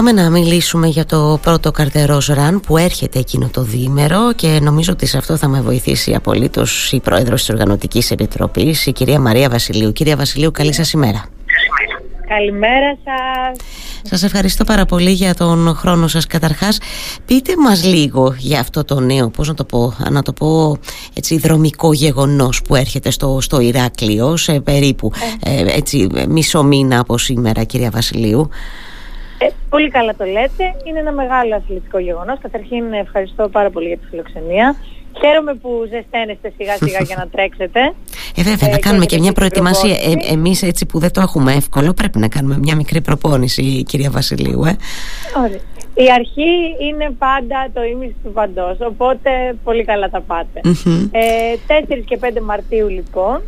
Πάμε 0.00 0.22
να 0.22 0.30
μιλήσουμε 0.30 0.86
για 0.86 1.04
το 1.04 1.38
πρώτο 1.42 1.70
καρτερός 1.70 2.26
ραν 2.26 2.60
που 2.60 2.76
έρχεται 2.76 3.18
εκείνο 3.18 3.48
το 3.52 3.62
διήμερο 3.62 4.32
και 4.32 4.58
νομίζω 4.62 4.92
ότι 4.92 5.06
σε 5.06 5.18
αυτό 5.18 5.36
θα 5.36 5.48
με 5.48 5.60
βοηθήσει 5.60 6.14
απολύτως 6.14 6.92
η 6.92 7.00
πρόεδρος 7.00 7.40
της 7.40 7.50
Οργανωτικής 7.50 8.10
Επιτροπής, 8.10 8.86
η 8.86 8.92
κυρία 8.92 9.20
Μαρία 9.20 9.48
Βασιλείου. 9.48 9.92
Κυρία 9.92 10.16
Βασιλείου, 10.16 10.50
καλή 10.50 10.72
σας 10.72 10.92
ημέρα. 10.92 11.24
Καλημέρα 12.28 12.98
σας. 13.04 13.56
Σας 14.02 14.22
ευχαριστώ 14.22 14.64
πάρα 14.64 14.84
πολύ 14.84 15.10
για 15.10 15.34
τον 15.34 15.74
χρόνο 15.76 16.08
σας 16.08 16.26
καταρχάς. 16.26 16.78
Πείτε 17.26 17.52
μας 17.56 17.84
λίγο 17.84 18.34
για 18.38 18.60
αυτό 18.60 18.84
το 18.84 19.00
νέο, 19.00 19.30
πώς 19.30 19.48
να 19.48 19.54
το 19.54 19.64
πω, 19.64 19.94
να 20.10 20.22
το 20.22 20.32
πω 20.32 20.78
έτσι 21.14 21.38
δρομικό 21.38 21.92
γεγονός 21.92 22.62
που 22.62 22.74
έρχεται 22.74 23.10
στο, 23.10 23.38
στο 23.40 23.60
Ηράκλειο 23.60 24.36
σε 24.36 24.60
περίπου 24.60 25.12
ε. 25.44 25.60
ε 25.60 25.76
έτσι, 25.76 26.06
μισό 26.28 26.62
μήνα 26.62 27.00
από 27.00 27.18
σήμερα 27.18 27.64
κυρία 27.64 27.90
Βασιλείου. 27.90 28.50
Ε, 29.42 29.46
πολύ 29.68 29.90
καλά 29.90 30.14
το 30.14 30.24
λέτε. 30.24 30.64
Είναι 30.84 30.98
ένα 30.98 31.12
μεγάλο 31.12 31.54
αθλητικό 31.54 31.98
γεγονός. 31.98 32.38
Καταρχήν 32.42 32.92
ευχαριστώ 32.92 33.48
πάρα 33.48 33.70
πολύ 33.70 33.86
για 33.86 33.98
τη 33.98 34.06
φιλοξενία. 34.10 34.76
Χαίρομαι 35.20 35.54
που 35.54 35.70
ζεσταίνεστε 35.90 36.52
σιγά 36.56 36.76
σιγά 36.76 36.98
για 37.02 37.16
να 37.16 37.28
τρέξετε. 37.28 37.80
Ε, 38.36 38.42
βέβαια, 38.42 38.68
ε, 38.68 38.72
να 38.72 38.78
κάνουμε 38.78 39.06
και, 39.06 39.18
μια 39.18 39.32
προετοιμασία. 39.32 39.94
Ε, 39.94 40.32
Εμείς 40.32 40.62
έτσι 40.62 40.86
που 40.86 40.98
δεν 40.98 41.12
το 41.12 41.20
έχουμε 41.20 41.52
εύκολο, 41.52 41.92
πρέπει 41.92 42.18
να 42.18 42.28
κάνουμε 42.28 42.58
μια 42.58 42.76
μικρή 42.76 43.00
προπόνηση, 43.00 43.82
κυρία 43.82 44.10
Βασιλείου. 44.10 44.64
Ε. 44.64 44.76
Ωραία. 45.36 45.60
Η 45.94 46.12
αρχή 46.14 46.52
είναι 46.88 47.10
πάντα 47.18 47.68
το 47.72 47.82
ίμιση 47.82 48.16
του 48.24 48.32
παντός, 48.32 48.76
οπότε 48.80 49.30
πολύ 49.64 49.84
καλά 49.84 50.10
τα 50.10 50.20
πάτε. 50.20 50.60
ε, 51.10 51.54
4 51.88 52.02
και 52.04 52.18
5 52.20 52.40
Μαρτίου 52.42 52.88
λοιπόν, 52.88 53.40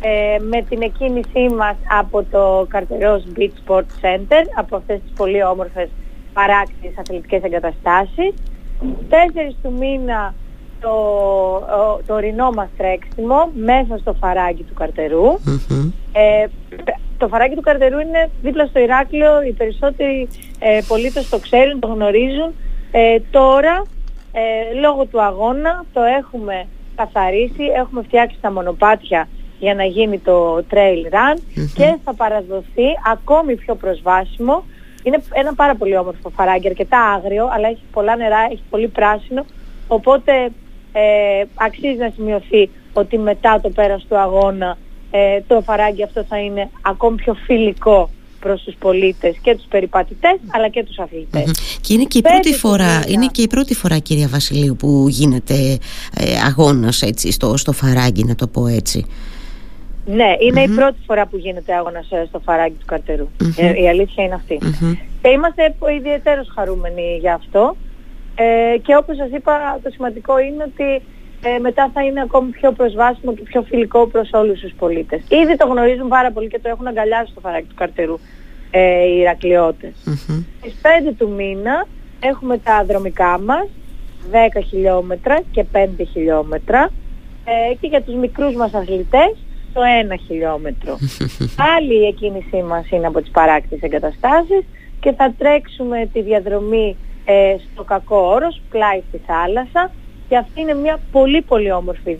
ε, 0.00 0.38
με 0.38 0.62
την 0.68 0.82
εκκίνησή 0.82 1.54
μας 1.56 1.76
από 2.00 2.24
το 2.30 2.66
Καρτερός 2.68 3.22
Beach 3.36 3.68
Sport 3.68 3.86
Center, 4.02 4.42
από 4.56 4.76
αυτές 4.76 5.00
τις 5.00 5.12
πολύ 5.16 5.44
όμορφες 5.44 5.88
παράκτης 6.32 6.98
αθλητικές 6.98 7.42
εγκαταστάσεις. 7.42 8.34
4 9.08 9.54
του 9.62 9.72
μήνα 9.78 10.34
το, 10.80 10.92
το 12.06 12.14
ορεινό 12.14 12.50
μας 12.50 12.68
τρέξιμο 12.76 13.50
μέσα 13.54 13.98
στο 13.98 14.12
φαράγγι 14.12 14.62
του 14.62 14.74
καρτερου 14.74 15.24
Ε, 16.12 16.46
το 17.20 17.28
φαράγγι 17.28 17.54
του 17.54 17.60
Καρτερού 17.60 17.98
είναι 17.98 18.30
δίπλα 18.42 18.66
στο 18.66 18.80
Ηράκλειο, 18.80 19.42
οι 19.42 19.52
περισσότεροι 19.52 20.28
ε, 20.58 20.80
πολίτες 20.88 21.28
το 21.28 21.38
ξέρουν, 21.38 21.80
το 21.80 21.86
γνωρίζουν. 21.86 22.54
Ε, 22.90 23.18
τώρα, 23.30 23.82
ε, 24.32 24.78
λόγω 24.80 25.04
του 25.04 25.22
αγώνα, 25.22 25.84
το 25.92 26.02
έχουμε 26.02 26.66
καθαρίσει, 26.96 27.64
έχουμε 27.76 28.02
φτιάξει 28.02 28.36
τα 28.40 28.52
μονοπάτια 28.52 29.28
για 29.60 29.74
να 29.74 29.84
γίνει 29.84 30.18
το 30.18 30.64
trail 30.70 31.14
run 31.14 31.38
και 31.74 31.96
θα 32.04 32.14
παραδοθεί 32.14 32.88
ακόμη 33.12 33.54
πιο 33.56 33.74
προσβάσιμο. 33.74 34.64
Είναι 35.02 35.22
ένα 35.32 35.54
πάρα 35.54 35.74
πολύ 35.74 35.96
όμορφο 35.96 36.30
φαράγγι, 36.30 36.68
αρκετά 36.68 37.00
άγριο, 37.00 37.48
αλλά 37.52 37.68
έχει 37.68 37.82
πολλά 37.92 38.16
νερά, 38.16 38.48
έχει 38.50 38.62
πολύ 38.70 38.88
πράσινο, 38.88 39.44
οπότε 39.88 40.32
ε, 40.92 41.44
αξίζει 41.54 41.98
να 41.98 42.12
σημειωθεί 42.14 42.70
ότι 42.92 43.18
μετά 43.18 43.60
το 43.62 43.70
πέρας 43.70 44.04
του 44.08 44.16
αγώνα 44.18 44.78
ε, 45.10 45.40
το 45.46 45.60
φαράγγι 45.60 46.02
αυτό 46.02 46.24
θα 46.28 46.38
είναι 46.38 46.70
ακόμη 46.82 47.16
πιο 47.16 47.34
φιλικό 47.34 48.10
προς 48.40 48.62
τους 48.62 48.74
πολίτες 48.78 49.36
και 49.42 49.54
τους 49.54 49.66
περιπατητές 49.68 50.36
αλλά 50.48 50.68
και 50.68 50.84
τους 50.84 50.98
αθλητες 50.98 51.50
Και 51.80 51.94
είναι 51.94 52.04
και, 52.04 52.18
η 52.18 52.22
πρώτη 52.22 52.54
φορά, 52.54 53.04
είναι 53.08 53.26
και 53.26 53.42
η 53.42 53.46
πρώτη 53.46 53.74
φορά 53.74 53.98
κυρία 53.98 54.28
Βασιλείου 54.28 54.76
που 54.76 55.06
γίνεται 55.08 55.78
ε, 56.16 56.38
αγώνας 56.46 57.02
έτσι, 57.02 57.32
στο, 57.32 57.56
στο 57.56 57.72
φαράγγι 57.72 58.24
να 58.24 58.34
το 58.34 58.46
πω 58.46 58.66
έτσι. 58.66 59.06
Ναι, 60.06 60.36
η 60.40 60.68
πρώτη 60.74 60.98
φορά 61.06 61.26
που 61.26 61.36
γίνεται 61.36 61.74
αγώνας 61.74 62.10
ε, 62.10 62.24
στο 62.28 62.38
φαράγγι 62.38 62.76
του 62.78 62.86
καρτερου 62.86 63.28
ε, 63.56 63.82
η 63.82 63.88
αλήθεια 63.88 64.24
είναι 64.24 64.34
αυτή. 64.34 64.58
Και 65.22 65.28
είμαστε 65.28 65.74
ιδιαίτερως 65.96 66.48
χαρούμενοι 66.54 67.16
γι' 67.20 67.30
αυτό. 67.30 67.76
Ε, 68.34 68.78
και 68.78 68.96
όπως 68.96 69.16
σας 69.16 69.28
είπα 69.30 69.80
το 69.82 69.90
σημαντικό 69.90 70.38
είναι 70.38 70.62
ότι 70.62 71.02
ε, 71.42 71.58
μετά 71.58 71.90
θα 71.94 72.04
είναι 72.04 72.20
ακόμη 72.20 72.50
πιο 72.50 72.72
προσβάσιμο 72.72 73.34
και 73.34 73.42
πιο 73.42 73.62
φιλικό 73.62 74.06
προς 74.06 74.30
όλους 74.32 74.60
τους 74.60 74.72
πολίτες. 74.78 75.20
Ήδη 75.28 75.56
το 75.56 75.66
γνωρίζουν 75.66 76.08
πάρα 76.08 76.30
πολύ 76.32 76.48
και 76.48 76.58
το 76.58 76.68
έχουν 76.68 76.86
αγκαλιάσει 76.86 77.30
στο 77.30 77.40
φαράκι 77.40 77.66
του 77.66 77.74
καρτερού 77.74 78.18
ε, 78.70 79.04
οι 79.04 79.18
Ηρακλειώτες. 79.18 79.92
Mm-hmm. 80.06 80.44
Στις 80.60 80.74
5 80.82 81.12
του 81.18 81.30
μήνα 81.30 81.86
έχουμε 82.20 82.58
τα 82.58 82.84
δρομικά 82.88 83.40
μας, 83.40 83.66
10 84.30 84.62
χιλιόμετρα 84.68 85.40
και 85.50 85.64
5 85.72 85.88
χιλιόμετρα 86.12 86.90
ε, 87.44 87.74
και 87.74 87.86
για 87.86 88.02
τους 88.02 88.14
μικρούς 88.14 88.54
μας 88.54 88.74
αθλητές 88.74 89.36
το 89.72 89.80
1 90.12 90.18
χιλιόμετρο. 90.26 90.98
Άλλη 91.76 91.94
η 91.94 92.06
εκκίνησή 92.06 92.62
μας 92.62 92.90
είναι 92.90 93.06
από 93.06 93.20
τις 93.20 93.30
παράκτης 93.30 93.82
εγκαταστάσεις 93.82 94.64
και 95.00 95.12
θα 95.12 95.34
τρέξουμε 95.38 96.08
τη 96.12 96.22
διαδρομή 96.22 96.96
ε, 97.24 97.56
στο 97.72 97.84
κακό 97.84 98.16
όρος, 98.16 98.60
πλάι 98.70 99.02
στη 99.08 99.20
θάλασσα 99.26 99.90
και 100.28 100.36
αυτή 100.36 100.60
είναι 100.60 100.74
μια 100.74 100.98
πολύ 101.12 101.42
πολύ 101.42 101.72
όμορφη 101.72 102.16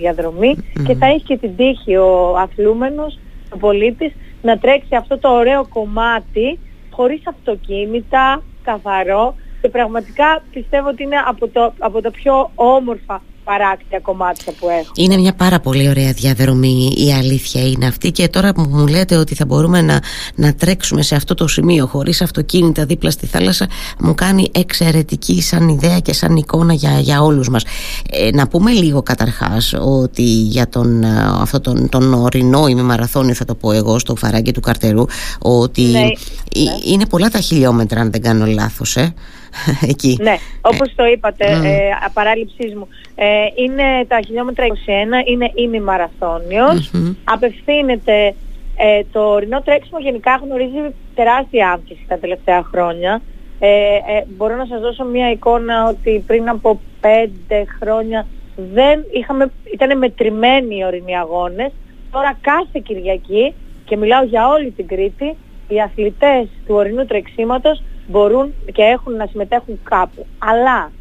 και 0.87 0.95
θα 0.95 1.07
έχει 1.07 1.25
και 1.25 1.37
την 1.37 1.57
τύχη 1.57 1.97
ο 1.97 2.37
αθλούμενος, 2.37 3.19
ο 3.55 3.57
πολίτης, 3.57 4.13
να 4.43 4.59
τρέξει 4.59 4.95
αυτό 4.95 5.19
το 5.19 5.29
ωραίο 5.29 5.67
κομμάτι 5.67 6.59
χωρίς 6.91 7.27
αυτοκίνητα, 7.27 8.43
καθαρό 8.63 9.35
και 9.61 9.69
πραγματικά 9.69 10.43
πιστεύω 10.53 10.89
ότι 10.89 11.03
είναι 11.03 11.17
από, 11.27 11.49
το, 11.49 11.73
από 11.79 12.01
τα 12.01 12.11
πιο 12.11 12.51
όμορφα 12.55 13.23
παράκτια 13.51 14.01
κομμάτια 14.01 14.53
που 14.61 14.69
έχω. 14.69 14.93
Είναι 14.95 15.17
μια 15.17 15.33
πάρα 15.33 15.61
πολύ 15.61 15.89
ωραία 15.89 16.13
διαδρομή 16.13 16.93
η 16.97 17.13
αλήθεια 17.13 17.69
είναι 17.69 17.87
αυτή 17.87 18.11
και 18.11 18.29
τώρα 18.29 18.53
που 18.53 18.67
μου 18.69 18.87
λέτε 18.87 19.17
ότι 19.17 19.35
θα 19.35 19.45
μπορούμε 19.45 19.81
να, 19.83 20.01
να 20.35 20.55
τρέξουμε 20.55 21.03
σε 21.03 21.15
αυτό 21.15 21.35
το 21.35 21.47
σημείο 21.47 21.87
χωρίς 21.87 22.23
αυτοκίνητα 22.23 22.85
δίπλα 22.85 23.11
στη 23.11 23.27
θάλασσα 23.27 23.69
μου 23.99 24.15
κάνει 24.15 24.51
εξαιρετική 24.55 25.43
σαν 25.43 25.69
ιδέα 25.69 25.99
και 25.99 26.13
σαν 26.13 26.37
εικόνα 26.37 26.73
για, 26.73 26.99
για 27.01 27.23
όλους 27.23 27.49
μας. 27.49 27.65
Ε, 28.11 28.31
να 28.33 28.49
πούμε 28.49 28.71
λίγο 28.71 29.03
καταρχάς 29.03 29.75
ότι 29.81 30.23
για 30.23 30.69
τον, 30.69 31.03
ε, 31.03 31.09
αυτό 31.41 31.61
τον, 31.61 31.89
τον 31.89 32.15
ορεινό 32.15 32.67
ημιμαραθώνιο 32.67 33.35
θα 33.35 33.45
το 33.45 33.55
πω 33.55 33.73
εγώ 33.73 33.99
στο 33.99 34.17
φαράγγι 34.17 34.53
του 34.53 34.61
Καρτερού 34.61 35.05
ότι 35.39 35.83
ναι, 35.83 36.01
ναι. 36.01 36.09
είναι 36.85 37.07
πολλά 37.07 37.29
τα 37.29 37.41
χιλιόμετρα 37.41 38.01
αν 38.01 38.11
δεν 38.11 38.23
κάνω 38.23 38.47
λάθος 38.47 38.97
ε. 38.97 39.15
εκεί. 39.93 40.19
Ναι, 40.21 40.37
όπως 40.61 40.95
το 40.95 41.05
είπατε, 41.05 41.61
mm. 41.61 41.65
ε, 41.65 41.91
απαράληψής 42.05 42.75
μου, 42.75 42.89
ε, 43.15 43.27
είναι 43.55 44.05
τα 44.09 44.21
χιλιόμετρα 44.27 44.65
21, 44.67 45.29
είναι 45.29 45.51
ημιμαραθώνιος, 45.55 46.91
mm-hmm. 46.93 47.15
απευθύνεται 47.25 48.35
ε, 48.77 49.03
το 49.13 49.21
ορεινό 49.21 49.63
τρέξιμο 49.63 50.01
γενικά 50.01 50.41
γνωρίζει 50.43 50.95
τεράστια 51.15 51.71
αύξηση 51.71 52.05
τα 52.09 52.19
τελευταία 52.19 52.63
χρόνια. 52.63 53.23
Ε, 53.59 53.69
ε, 53.69 54.25
μπορώ 54.37 54.57
να 54.57 54.67
σας 54.67 54.81
δώσω 54.81 55.05
μια 55.05 55.31
εικόνα 55.31 55.89
ότι 55.89 56.25
πριν 56.27 56.49
από 56.49 56.81
πέντε 57.01 57.65
χρόνια 57.81 58.27
δεν 58.73 59.05
είχαμε, 59.13 59.51
ήταν 59.73 59.99
μετρημένοι 59.99 60.77
οι 60.77 60.85
ορεινοί 60.85 61.17
αγώνες. 61.19 61.73
Τώρα 62.11 62.39
κάθε 62.41 62.81
Κυριακή, 62.85 63.55
και 63.85 63.97
μιλάω 63.97 64.25
για 64.25 64.49
όλη 64.49 64.71
την 64.71 64.87
Κρήτη, 64.87 65.37
οι 65.69 65.81
αθλητές 65.81 66.49
του 66.67 66.75
ορεινού 66.75 67.05
τρεξίματος 67.05 67.83
μπορούν 68.07 68.55
και 68.73 68.83
έχουν 68.83 69.17
να 69.17 69.27
συμμετέχουν 69.27 69.81
κάπου. 69.83 70.27
Αλλά 70.39 70.93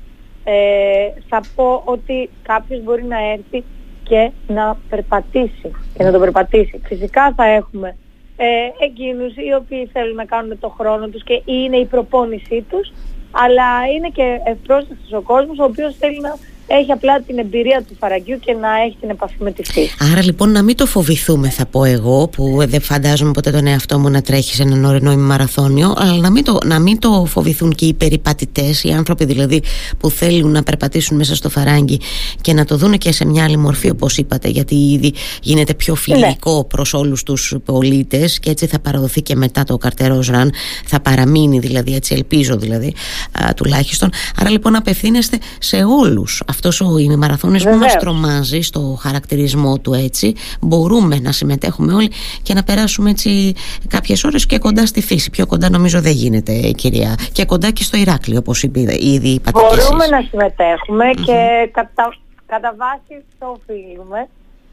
ε, 0.43 1.21
θα 1.29 1.41
πω 1.55 1.81
ότι 1.85 2.29
κάποιος 2.41 2.83
μπορεί 2.83 3.03
να 3.03 3.17
έρθει 3.31 3.63
και 4.03 4.31
να 4.47 4.77
περπατήσει 4.89 5.71
και 5.93 6.03
να 6.03 6.11
το 6.11 6.19
περπατήσει. 6.19 6.81
Φυσικά 6.85 7.33
θα 7.35 7.45
έχουμε 7.45 7.95
ε, 8.37 8.85
εκείνους 8.85 9.35
οι 9.35 9.53
οποίοι 9.59 9.89
θέλουν 9.93 10.15
να 10.15 10.25
κάνουν 10.25 10.59
το 10.59 10.69
χρόνο 10.69 11.07
τους 11.07 11.23
και 11.23 11.41
είναι 11.45 11.77
η 11.77 11.85
προπόνησή 11.85 12.65
τους, 12.69 12.91
αλλά 13.31 13.87
είναι 13.95 14.09
και 14.09 14.39
ευπρόσδεκτος 14.45 15.13
ο 15.13 15.21
κόσμος 15.21 15.59
ο 15.59 15.63
οποίος 15.63 15.95
θέλει 15.95 16.19
να 16.19 16.37
έχει 16.71 16.91
απλά 16.91 17.21
την 17.21 17.37
εμπειρία 17.37 17.83
του 17.87 17.95
φαραγγιού 17.99 18.39
και 18.39 18.53
να 18.53 18.67
έχει 18.85 18.97
την 18.99 19.09
επαφή 19.09 19.35
με 19.39 19.51
τη 19.51 19.63
φύση. 19.63 19.95
Άρα 20.11 20.23
λοιπόν 20.23 20.51
να 20.51 20.61
μην 20.61 20.75
το 20.75 20.85
φοβηθούμε 20.85 21.49
θα 21.49 21.65
πω 21.65 21.83
εγώ 21.83 22.27
που 22.27 22.55
δεν 22.67 22.81
φαντάζομαι 22.81 23.31
ποτέ 23.31 23.51
τον 23.51 23.67
εαυτό 23.67 23.99
μου 23.99 24.09
να 24.09 24.21
τρέχει 24.21 24.55
σε 24.55 24.61
έναν 24.61 24.85
ορεινό 24.85 25.15
μαραθώνιο 25.17 25.93
αλλά 25.97 26.15
να 26.15 26.31
μην, 26.31 26.43
το, 26.43 26.57
να 26.65 26.79
μην 26.79 26.99
το 26.99 27.25
φοβηθούν 27.25 27.73
και 27.73 27.85
οι 27.85 27.93
περιπατητές, 27.93 28.83
οι 28.83 28.89
άνθρωποι 28.89 29.25
δηλαδή 29.25 29.61
που 29.97 30.09
θέλουν 30.09 30.51
να 30.51 30.63
περπατήσουν 30.63 31.17
μέσα 31.17 31.35
στο 31.35 31.49
φαράγγι 31.49 31.99
και 32.41 32.53
να 32.53 32.65
το 32.65 32.77
δουν 32.77 32.97
και 32.97 33.11
σε 33.11 33.25
μια 33.25 33.43
άλλη 33.43 33.57
μορφή 33.57 33.89
όπως 33.89 34.17
είπατε 34.17 34.49
γιατί 34.49 34.75
ήδη 34.75 35.13
γίνεται 35.41 35.73
πιο 35.73 35.93
ναι. 35.93 35.99
φιλικό 35.99 36.55
ναι. 36.55 36.63
προς 36.63 36.93
όλους 36.93 37.23
τους 37.23 37.55
πολίτες 37.65 38.39
και 38.39 38.49
έτσι 38.49 38.65
θα 38.65 38.79
παραδοθεί 38.79 39.21
και 39.21 39.35
μετά 39.35 39.63
το 39.63 39.77
καρτερός 39.77 40.27
ραν 40.27 40.51
θα 40.85 40.99
παραμείνει 40.99 41.59
δηλαδή 41.59 41.95
έτσι 41.95 42.13
ελπίζω 42.13 42.57
δηλαδή 42.57 42.93
α, 43.31 43.53
τουλάχιστον 43.53 44.09
άρα 44.35 44.49
λοιπόν 44.49 44.75
απευθύνεστε 44.75 45.37
σε 45.59 45.77
όλους 45.83 46.41
αυτός 46.59 46.81
ο 46.81 46.97
ημιμαραθώνιος 46.97 47.63
που 47.63 47.75
μας 47.75 47.95
τρομάζει 47.95 48.61
στο 48.61 48.97
χαρακτηρισμό 48.99 49.79
του 49.79 49.93
έτσι 49.93 50.35
μπορούμε 50.61 51.19
να 51.19 51.31
συμμετέχουμε 51.31 51.93
όλοι 51.93 52.11
και 52.41 52.53
να 52.53 52.63
περάσουμε 52.63 53.09
έτσι 53.09 53.53
κάποιες 53.87 54.23
ώρες 54.23 54.45
και 54.45 54.57
κοντά 54.59 54.85
στη 54.85 55.01
φύση. 55.01 55.29
Πιο 55.29 55.45
κοντά 55.45 55.69
νομίζω 55.69 56.01
δεν 56.01 56.11
γίνεται 56.11 56.53
κυρία. 56.71 57.15
Και 57.31 57.45
κοντά 57.45 57.71
και 57.71 57.83
στο 57.83 57.97
Ηράκλειο 57.97 58.39
όπως 58.39 58.63
είπε 58.63 58.79
ήδη 58.99 59.29
είπατε 59.29 59.59
Μπορούμε 59.59 60.05
να 60.07 60.21
συμμετέχουμε 60.29 61.05
και 61.25 61.69
κατά, 61.71 62.13
κατά 62.45 62.75
βάση 62.77 63.23
το 63.39 63.57
οφείλουμε 63.57 64.27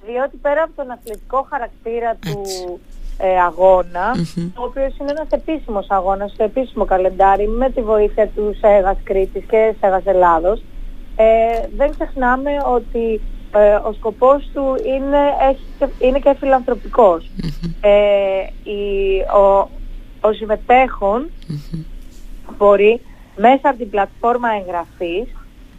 διότι 0.07 0.37
πέρα 0.37 0.63
από 0.63 0.73
τον 0.77 0.91
αθλητικό 0.91 1.47
χαρακτήρα 1.51 2.17
του, 2.25 2.41
ε, 3.19 3.41
αγώνα, 3.41 4.07
ο 4.61 4.63
οποίος 4.63 4.97
είναι 4.99 5.11
ένας 5.11 5.31
επίσημος 5.31 5.87
αγώνας, 5.91 6.31
στο 6.31 6.45
επίσημο 6.45 6.85
καλεντάρι, 6.85 7.49
με 7.49 7.71
τη 7.71 7.83
βοήθεια 7.83 8.29
του 8.29 8.55
ΣΕΓΑΣ 8.61 8.97
Κρήτης 9.05 9.45
και 9.51 9.75
ΣΕΓΑΣ 9.81 10.03
Ελλάδος. 10.05 10.63
Ε, 11.17 11.69
δεν 11.77 11.91
ξεχνάμε 11.91 12.51
ότι 12.67 13.21
ε, 13.55 13.75
ο 13.75 13.93
σκοπός 13.93 14.51
του 14.55 14.77
είναι, 14.85 15.19
έχει, 15.51 15.93
είναι 15.99 16.19
και 16.19 16.35
φιλανθρωπικος 16.39 17.31
Ε, 17.81 18.71
η, 18.71 19.21
ο, 19.21 19.69
ο 20.21 20.33
συμμετέχον 20.33 21.31
μπορεί 22.59 23.01
μέσα 23.37 23.69
από 23.69 23.79
την 23.79 23.91
πλατφόρμα 23.91 24.49
εγγραφής 24.61 25.35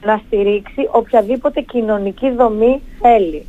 να 0.05 0.21
στηρίξει 0.25 0.87
οποιαδήποτε 0.91 1.61
κοινωνική 1.61 2.31
δομή 2.31 2.81
θέλει. 3.01 3.45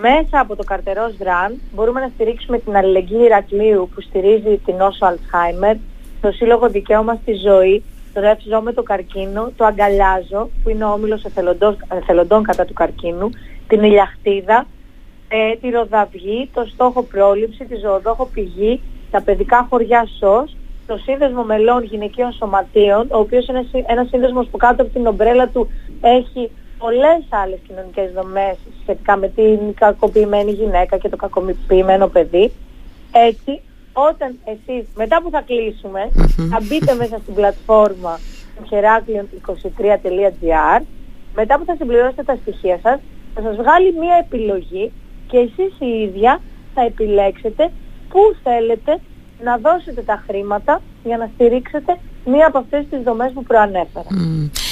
Μέσα 0.00 0.40
από 0.40 0.56
το 0.56 0.64
καρτερός 0.64 1.16
Ραν 1.18 1.60
μπορούμε 1.74 2.00
να 2.00 2.10
στηρίξουμε 2.14 2.58
την 2.58 2.76
αλληλεγγύη 2.76 3.22
Ηρακλείου 3.24 3.90
που 3.94 4.00
στηρίζει 4.00 4.60
την 4.64 4.74
νόσο 4.76 5.06
Αλτσχάιμερ, 5.06 5.76
το 6.20 6.30
Σύλλογο 6.30 6.68
Δικαίωμα 6.68 7.18
στη 7.22 7.32
Ζωή, 7.34 7.82
το 8.16 8.22
Ρεύσιζό 8.22 8.60
με 8.60 8.72
το 8.72 8.82
καρκίνο, 8.82 9.52
το 9.56 9.64
Αγκαλιάζω 9.64 10.50
που 10.62 10.68
είναι 10.70 10.84
ο 10.84 10.90
όμιλος 10.92 11.24
εθελοντών, 11.24 11.76
εθελοντών 11.92 12.42
κατά 12.42 12.64
του 12.64 12.72
καρκίνου, 12.72 13.30
την 13.68 13.82
Ηλιαχτίδα, 13.82 14.66
ε, 15.28 15.56
τη 15.60 15.70
Ροδαυγή, 15.70 16.50
το 16.54 16.64
Στόχο 16.72 17.02
Πρόληψη, 17.02 17.64
τη 17.64 17.76
Ζωοδόχο 17.76 18.26
Πηγή, 18.26 18.80
τα 19.10 19.22
παιδικά 19.22 19.66
χωριά 19.70 20.08
ΣΟΣ, 20.18 20.56
το 20.86 20.96
Σύνδεσμο 20.96 21.42
Μελών 21.42 21.84
Γυναικείων 21.84 22.32
Σωματείων, 22.32 23.06
ο 23.10 23.18
οποίος 23.18 23.46
είναι 23.46 23.66
ένας 23.86 24.08
σύνδεσμος 24.08 24.48
που 24.48 24.56
κάτω 24.56 24.82
από 24.82 24.92
την 24.92 25.06
ομπρέλα 25.06 25.48
του 25.48 25.68
έχει 26.00 26.50
πολλές 26.78 27.22
άλλες 27.28 27.58
κοινωνικές 27.66 28.12
δομές 28.12 28.56
σχετικά 28.82 29.16
με 29.16 29.28
την 29.28 29.74
κακοποιημένη 29.74 30.50
γυναίκα 30.50 30.96
και 30.96 31.08
το 31.08 31.16
κακοποιημένο 31.16 32.06
παιδί. 32.06 32.52
Έτσι, 33.12 33.60
όταν 33.96 34.38
εσείς, 34.44 34.88
μετά 34.94 35.22
που 35.22 35.30
θα 35.30 35.42
κλείσουμε, 35.46 36.10
θα 36.50 36.60
μπείτε 36.62 36.94
μέσα 36.94 37.18
στην 37.22 37.34
πλατφόρμα 37.34 38.18
heraklon23.gr, 38.70 40.80
μετά 41.34 41.58
που 41.58 41.64
θα 41.64 41.74
συμπληρώσετε 41.78 42.22
τα 42.22 42.38
στοιχεία 42.42 42.78
σας, 42.82 43.00
θα 43.34 43.42
σας 43.42 43.56
βγάλει 43.56 43.92
μία 43.92 44.16
επιλογή 44.24 44.92
και 45.26 45.38
εσείς 45.38 45.74
οι 45.78 46.02
ίδια 46.02 46.40
θα 46.74 46.82
επιλέξετε 46.82 47.70
πού 48.08 48.20
θέλετε 48.42 49.00
να 49.42 49.56
δώσετε 49.56 50.02
τα 50.02 50.22
χρήματα 50.26 50.80
για 51.04 51.16
να 51.16 51.30
στηρίξετε 51.34 51.98
μία 52.24 52.46
από 52.46 52.58
αυτές 52.58 52.86
τις 52.90 53.02
δομές 53.02 53.32
που 53.32 53.42
προανέφερα. 53.42 54.06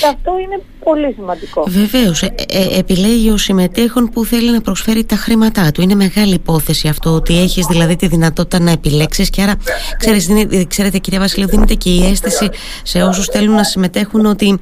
Και 0.04 0.10
αυτό 0.10 0.38
είναι 0.38 0.62
πολύ 0.84 1.12
σημαντικό. 1.12 1.64
Βεβαίως. 1.68 2.22
Ε, 2.22 2.34
ε, 2.48 2.78
επιλέγει 2.78 3.30
ο 3.30 3.36
συμμετέχον 3.36 4.10
που 4.10 4.24
θέλει 4.24 4.50
να 4.50 4.60
προσφέρει 4.60 5.04
τα 5.04 5.16
χρήματά 5.16 5.70
του. 5.70 5.82
Είναι 5.82 5.94
μεγάλη 5.94 6.34
υπόθεση 6.34 6.88
αυτό 6.88 7.10
ότι 7.10 7.38
έχεις 7.38 7.66
δηλαδή 7.66 7.96
τη 7.96 8.06
δυνατότητα 8.06 8.58
να 8.58 8.70
επιλέξεις 8.70 9.30
και 9.30 9.42
άρα 9.42 9.54
ξέρεις, 9.98 10.28
ξέρετε 10.68 10.98
κυρία 10.98 11.18
Βασιλείου 11.18 11.48
δίνεται 11.48 11.74
και 11.74 11.90
η 11.90 12.04
αίσθηση 12.04 12.50
σε 12.82 13.02
όσους 13.02 13.26
θέλουν 13.26 13.54
να 13.54 13.64
συμμετέχουν 13.64 14.26
ότι 14.26 14.60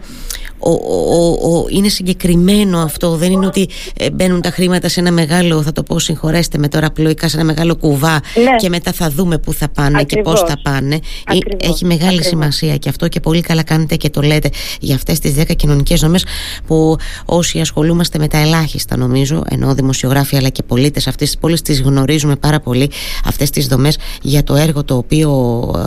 ο, 0.62 0.70
ο, 0.70 1.56
ο, 1.56 1.66
είναι 1.68 1.88
συγκεκριμένο 1.88 2.78
αυτό. 2.78 3.16
Δεν 3.16 3.32
είναι 3.32 3.46
ότι 3.46 3.68
ε, 3.96 4.10
μπαίνουν 4.10 4.40
τα 4.40 4.50
χρήματα 4.50 4.88
σε 4.88 5.00
ένα 5.00 5.12
μεγάλο, 5.12 5.62
θα 5.62 5.72
το 5.72 5.82
πω, 5.82 5.98
συγχωρέστε 5.98 6.58
με 6.58 6.68
τώρα 6.68 6.86
απλοϊκά, 6.86 7.28
σε 7.28 7.36
ένα 7.36 7.44
μεγάλο 7.44 7.76
κουβά 7.76 8.12
ναι. 8.12 8.56
και 8.56 8.68
μετά 8.68 8.92
θα 8.92 9.10
δούμε 9.10 9.38
πού 9.38 9.52
θα 9.52 9.68
πάνε 9.68 10.04
και 10.04 10.20
πώς 10.20 10.40
θα 10.40 10.56
πάνε. 10.62 10.94
Ε, 10.94 11.66
έχει 11.66 11.84
μεγάλη 11.84 12.24
σημασία 12.24 12.76
και 12.76 12.88
αυτό 12.88 13.08
και 13.08 13.20
πολύ 13.20 13.40
καλά 13.40 13.62
κάνετε 13.62 13.96
και 13.96 14.10
το 14.10 14.20
λέτε 14.20 14.50
για 14.80 14.94
αυτές 14.94 15.18
τις 15.18 15.34
10 15.38 15.56
κοινωνικές 15.56 16.00
δομέ 16.00 16.18
που 16.66 16.96
όσοι 17.24 17.60
ασχολούμαστε 17.60 18.18
με 18.18 18.28
τα 18.28 18.38
ελάχιστα, 18.38 18.96
νομίζω, 18.96 19.42
ενώ 19.48 19.74
δημοσιογράφοι 19.74 20.36
αλλά 20.36 20.48
και 20.48 20.62
πολίτες 20.62 21.06
αυτής 21.06 21.30
της 21.30 21.38
πόλης 21.38 21.62
τις 21.62 21.80
γνωρίζουμε 21.80 22.36
πάρα 22.36 22.60
πολύ 22.60 22.90
αυτές 23.24 23.50
τις 23.50 23.66
δομές 23.66 23.98
για 24.22 24.44
το 24.44 24.54
έργο 24.54 24.84
το 24.84 24.96
οποίο, 24.96 25.30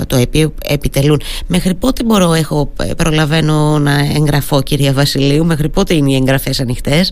το 0.08 0.20
οποίο 0.20 0.54
επιτελούν. 0.66 1.22
Μέχρι 1.48 1.74
πότε 1.74 2.04
μπορώ, 2.04 2.34
έχω, 2.34 2.72
ε, 2.84 2.94
προλαβαίνω 2.94 3.80
να 3.80 4.00
εγγραφώ 4.00 4.62
κυρία 4.66 4.94
Βασιλείου, 4.94 5.46
μέχρι 5.46 5.70
πότε 5.70 5.94
είναι 5.94 6.12
οι 6.12 6.16
εγγραφές 6.16 6.60
ανοιχτές; 6.60 7.12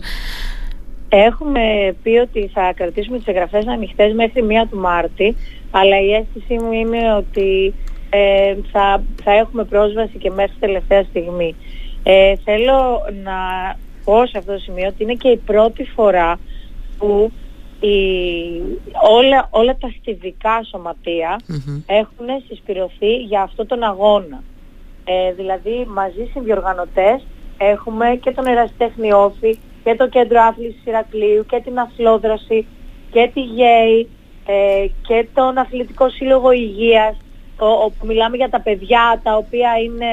Έχουμε 1.08 1.94
πει 2.02 2.10
ότι 2.10 2.50
θα 2.54 2.72
κρατήσουμε 2.76 3.16
τις 3.16 3.26
εγγραφές 3.26 3.66
ανοιχτές 3.66 4.12
μέχρι 4.12 4.42
μία 4.42 4.66
του 4.70 4.78
Μάρτη, 4.78 5.36
αλλά 5.70 6.00
η 6.00 6.12
αίσθησή 6.12 6.62
μου 6.62 6.72
είναι 6.72 7.14
ότι 7.14 7.74
ε, 8.10 8.54
θα, 8.72 9.02
θα 9.24 9.32
έχουμε 9.32 9.64
πρόσβαση 9.64 10.18
και 10.18 10.30
μέχρι 10.30 10.54
τελευταία 10.60 11.02
στιγμή. 11.02 11.54
Ε, 12.02 12.34
θέλω 12.44 13.00
να 13.24 13.38
πω 14.04 14.26
σε 14.26 14.38
αυτό 14.38 14.52
το 14.52 14.58
σημείο 14.58 14.86
ότι 14.86 15.02
είναι 15.02 15.14
και 15.14 15.28
η 15.28 15.36
πρώτη 15.36 15.84
φορά 15.84 16.38
που 16.98 17.32
η, 17.80 17.96
όλα, 19.10 19.48
όλα 19.50 19.76
τα 19.76 19.92
στιβικά 20.00 20.60
έχουν 21.86 22.26
συσπηρωθεί 22.48 23.16
για 23.16 23.42
αυτό 23.42 23.66
τον 23.66 23.82
αγώνα. 23.82 24.42
Ε, 25.04 25.32
δηλαδή 25.32 25.86
μαζί 25.88 26.28
συνδιοργανωτές 26.32 27.26
έχουμε 27.58 28.18
και 28.22 28.30
τον 28.30 28.46
Ερασιτέχνη 28.46 29.12
Όφη 29.12 29.58
και 29.84 29.94
το 29.94 30.08
Κέντρο 30.08 30.40
Άθλησης 30.42 30.84
Ηρακλείου 30.84 31.46
και 31.46 31.60
την 31.64 31.78
Αθλόδραση 31.78 32.66
και 33.10 33.30
τη 33.34 33.40
ΓΕΙ 33.40 34.08
ε, 34.46 34.86
και 35.06 35.26
τον 35.34 35.58
Αθλητικό 35.58 36.08
Σύλλογο 36.08 36.52
Υγείας 36.52 37.16
όπου 37.58 38.06
μιλάμε 38.06 38.36
για 38.36 38.48
τα 38.50 38.60
παιδιά 38.60 39.20
τα 39.22 39.36
οποία 39.36 39.70
είναι, 39.84 40.06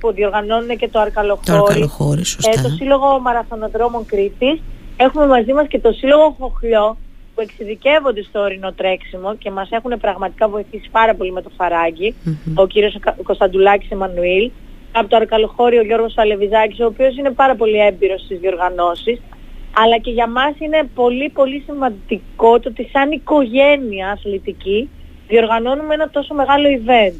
που 0.00 0.12
διοργανώνουν 0.12 0.76
και 0.76 0.88
το 0.88 0.98
Αρκαλοχώρι, 1.00 1.86
το, 1.86 2.50
ε, 2.56 2.62
το 2.62 2.68
Σύλλογο 2.68 3.20
Μαραθωνοδρόμων 3.20 4.06
Κρήτης. 4.06 4.62
Έχουμε 4.96 5.26
μαζί 5.26 5.52
μας 5.52 5.66
και 5.66 5.78
το 5.78 5.92
Σύλλογο 5.92 6.36
Χοχλιό 6.38 6.96
που 7.34 7.40
εξειδικεύονται 7.40 8.22
στο 8.22 8.40
ορεινό 8.40 8.72
τρέξιμο 8.72 9.36
και 9.36 9.50
μας 9.50 9.70
έχουν 9.70 9.98
πραγματικά 10.00 10.48
βοηθήσει 10.48 10.88
πάρα 10.90 11.14
πολύ 11.14 11.32
με 11.32 11.42
το 11.42 11.50
φαραγγι 11.56 12.14
ο 12.54 12.66
κύριος 12.66 12.96
Κωνσταντουλάκης 13.22 13.90
Εμμανουήλ 13.90 14.50
από 14.96 15.08
το 15.08 15.16
Αρκαλοχώριο 15.16 15.80
ο 15.80 15.84
Γιώργος 15.84 16.14
Αλεβιζάκης, 16.16 16.80
ο 16.80 16.84
οποίος 16.84 17.16
είναι 17.16 17.30
πάρα 17.30 17.54
πολύ 17.54 17.78
έμπειρος 17.78 18.20
στις 18.20 18.38
διοργανώσεις, 18.38 19.20
αλλά 19.76 19.98
και 19.98 20.10
για 20.10 20.28
μας 20.28 20.54
είναι 20.58 20.88
πολύ 20.94 21.28
πολύ 21.28 21.62
σημαντικό 21.66 22.60
το 22.60 22.68
ότι 22.68 22.88
σαν 22.92 23.10
οικογένεια 23.10 24.10
αθλητική 24.10 24.88
διοργανώνουμε 25.28 25.94
ένα 25.94 26.08
τόσο 26.10 26.34
μεγάλο 26.34 26.68
event. 26.68 27.14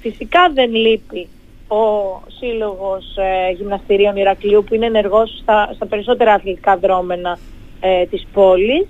Φυσικά 0.00 0.50
δεν 0.54 0.74
λείπει 0.74 1.28
ο 1.68 1.82
Σύλλογος 2.38 3.16
ε, 3.16 3.52
Γυμναστηρίων 3.52 4.16
Ηρακλείου 4.16 4.64
που 4.64 4.74
είναι 4.74 4.86
ενεργός 4.86 5.38
στα, 5.42 5.70
στα 5.74 5.86
περισσότερα 5.86 6.32
αθλητικά 6.32 6.76
δρόμενα 6.76 7.38
ε, 7.80 8.06
της 8.06 8.26
πόλης 8.32 8.86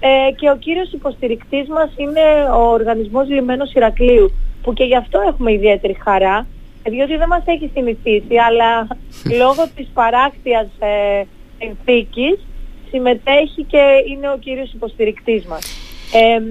ε, 0.00 0.32
και 0.32 0.50
ο 0.50 0.56
κύριος 0.56 0.92
υποστηρικτής 0.92 1.68
μας 1.68 1.90
είναι 1.96 2.50
ο 2.54 2.70
Οργανισμός 2.70 3.28
Λιμένος 3.28 3.72
Ηρακλείου 3.72 4.32
που 4.62 4.72
και 4.72 4.84
γι' 4.84 4.96
αυτό 4.96 5.20
έχουμε 5.28 5.52
ιδιαίτερη 5.52 5.96
χαρά 6.04 6.46
διότι 6.88 7.16
δεν 7.16 7.28
μας 7.28 7.42
έχει 7.44 7.70
συνηθίσει, 7.74 8.36
αλλά 8.48 8.86
λόγω 9.42 9.68
της 9.76 9.88
παράκτιας 9.94 10.66
ε, 10.78 11.22
συνθήκης 11.58 12.46
συμμετέχει 12.90 13.62
και 13.62 13.82
είναι 14.08 14.30
ο 14.30 14.38
κύριος 14.38 14.72
υποστηρικτής 14.72 15.44
μας. 15.44 15.66
Ε, 16.12 16.42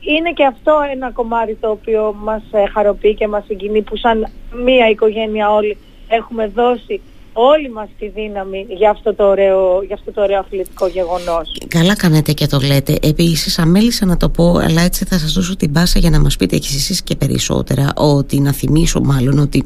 είναι 0.00 0.32
και 0.32 0.44
αυτό 0.44 0.80
ένα 0.92 1.10
κομμάτι 1.10 1.54
το 1.54 1.70
οποίο 1.70 2.14
μας 2.22 2.42
ε, 2.50 2.66
χαροποιεί 2.66 3.14
και 3.14 3.28
μας 3.28 3.44
συγκινεί 3.44 3.82
που 3.82 3.96
σαν 3.96 4.26
μία 4.64 4.88
οικογένεια 4.88 5.50
όλοι 5.50 5.76
έχουμε 6.08 6.46
δώσει 6.46 7.00
όλοι 7.32 7.70
μας 7.70 7.88
τη 7.98 8.08
δύναμη 8.08 8.66
για 8.68 8.90
αυτό 8.90 9.14
το 9.14 9.24
ωραίο, 9.24 9.82
για 9.86 9.94
αυτό 9.94 10.12
το 10.12 10.20
ωραίο 10.20 10.38
αθλητικό 10.38 10.86
γεγονός. 10.86 11.58
Καλά 11.68 11.96
κάνετε 11.96 12.32
και 12.32 12.46
το 12.46 12.58
λέτε. 12.58 12.98
Επίσης 13.02 13.58
αμέλησα 13.58 14.06
να 14.06 14.16
το 14.16 14.28
πω, 14.28 14.52
αλλά 14.52 14.82
έτσι 14.82 15.04
θα 15.04 15.18
σας 15.18 15.32
δώσω 15.32 15.56
την 15.56 15.72
πάσα 15.72 15.98
για 15.98 16.10
να 16.10 16.20
μας 16.20 16.36
πείτε 16.36 16.56
και 16.56 16.68
εσείς 16.74 17.02
και 17.02 17.16
περισσότερα, 17.16 17.92
ότι 17.96 18.40
να 18.40 18.52
θυμίσω 18.52 19.00
μάλλον 19.00 19.38
ότι 19.38 19.64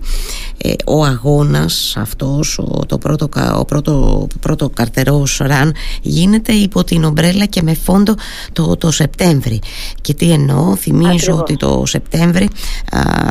ε, 0.58 0.72
ο 0.86 1.04
αγώνας 1.04 1.94
αυτός, 1.96 2.58
ο, 2.58 2.86
το 2.86 2.98
πρώτο, 2.98 3.28
ο 3.58 3.64
πρώτο, 3.64 4.26
πρώτο 4.40 4.68
καρτερός 4.68 5.40
ραν, 5.42 5.74
γίνεται 6.02 6.52
υπό 6.52 6.84
την 6.84 7.04
ομπρέλα 7.04 7.44
και 7.44 7.62
με 7.62 7.74
φόντο 7.74 8.14
το, 8.52 8.76
το 8.76 8.90
Σεπτέμβρη. 8.90 9.60
Και 10.00 10.14
τι 10.14 10.30
εννοώ, 10.30 10.76
θυμίζω 10.76 11.36
ότι 11.36 11.56
το 11.56 11.82
Σεπτέμβρη 11.86 12.48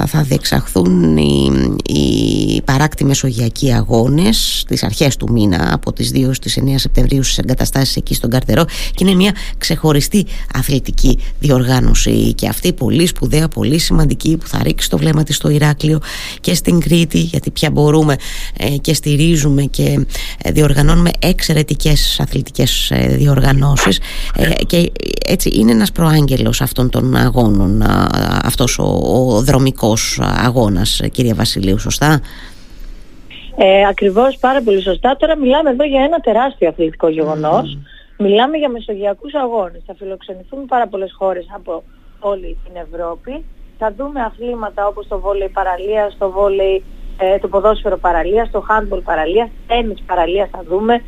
θα 0.05 0.21
διεξαχθούν 0.21 1.17
οι, 1.17 1.51
οι 1.85 2.61
παράκτη 2.61 3.05
μεσογειακοί 3.05 3.73
αγώνες 3.73 4.24
στις 4.31 4.83
αρχές 4.83 5.17
του 5.17 5.31
μήνα 5.31 5.73
από 5.73 5.93
τις 5.93 6.11
2 6.13 6.29
στις 6.31 6.57
9 6.61 6.73
Σεπτεμβρίου 6.75 7.23
στις 7.23 7.37
εγκαταστάσεις 7.37 7.95
εκεί 7.95 8.13
στον 8.13 8.29
Καρτερό. 8.29 8.65
Και 8.65 9.03
είναι 9.03 9.13
μια 9.13 9.31
ξεχωριστή 9.57 10.25
αθλητική 10.53 11.19
διοργάνωση. 11.39 12.33
Και 12.33 12.47
αυτή 12.47 12.73
πολύ 12.73 13.07
σπουδαία, 13.07 13.47
πολύ 13.47 13.77
σημαντική 13.77 14.37
που 14.37 14.47
θα 14.47 14.59
ρίξει 14.63 14.89
το 14.89 14.97
βλέμμα 14.97 15.23
της 15.23 15.35
στο 15.35 15.49
Ηράκλειο 15.49 15.99
και 16.41 16.53
στην 16.53 16.79
Κρήτη 16.79 17.19
γιατί 17.19 17.51
πια 17.51 17.71
μπορούμε 17.71 18.15
ε, 18.57 18.69
και 18.69 18.93
στηρίζουμε 18.93 19.63
και 19.63 20.05
ε, 20.43 20.51
διοργανώνουμε 20.51 21.09
εξαιρετικές 21.19 22.19
αθλητικές 22.19 22.91
ε, 22.91 23.07
διοργανώσεις. 23.07 23.99
Και 24.67 24.91
έτσι 25.25 25.49
είναι 25.53 25.71
ένας 25.71 25.91
προάγγελος 25.91 26.61
αυτών 26.61 26.89
των 26.89 27.15
αγώνων 27.15 27.81
αυτός 28.43 28.79
ο, 28.79 28.83
ο 28.83 29.41
δρομικός 29.41 30.19
αγώνας 30.21 31.01
κυρία 31.11 31.35
Βασιλείου 31.35 31.79
σωστά; 31.79 32.21
Ε, 33.57 33.87
ακριβώς 33.87 34.37
πάρα 34.37 34.61
πολύ 34.61 34.81
σωστά. 34.81 35.15
Τώρα 35.15 35.37
μιλάμε 35.37 35.69
εδώ 35.69 35.83
για 35.83 36.03
ένα 36.03 36.19
τεράστιο 36.19 36.67
αθλητικό 36.67 37.07
γεγονός. 37.07 37.77
Μιλάμε 38.17 38.57
για 38.57 38.69
μεσογειακούς 38.69 39.33
αγώνες. 39.33 39.81
Θα 39.85 39.95
φιλοξενηθούν 39.97 40.65
πάρα 40.65 40.87
πολλές 40.87 41.15
χώρες 41.17 41.45
από 41.55 41.83
όλη 42.19 42.57
την 42.63 42.73
Ευρώπη. 42.75 43.45
Θα 43.77 43.93
δούμε 43.97 44.21
αθλήματα 44.21 44.87
όπως 44.87 45.07
το 45.07 45.19
βόλεϊ 45.19 45.49
παραλίας, 45.49 46.17
το 46.17 46.31
βόλεϊ, 46.31 46.83
ε, 47.19 47.37
το 47.39 47.47
ποδόσφαιρο 47.47 47.97
παραλίας, 47.97 48.51
το 48.51 48.65
handball 48.69 49.01
παραλίας, 49.03 49.49
τέννις 49.67 50.03
παραλίας 50.05 50.49
θα 50.51 50.63
δούμε, 50.67 51.03